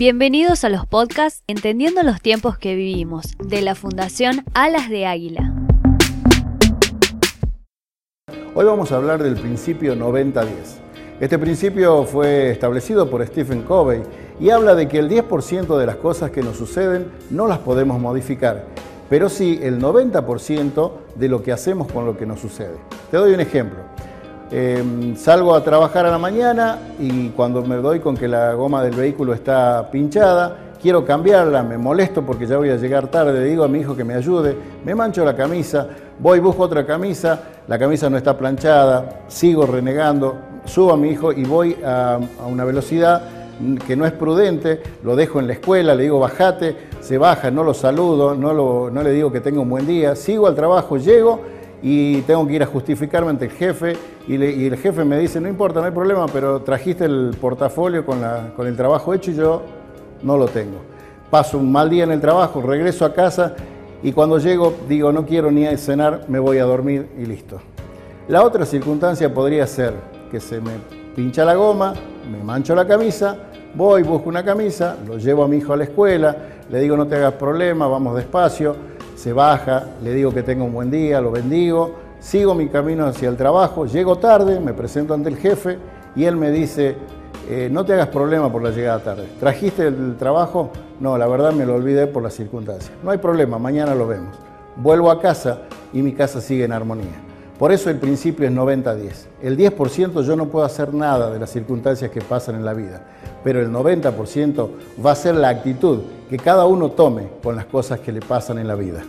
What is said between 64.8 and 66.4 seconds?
digo, no quiero ni cenar, me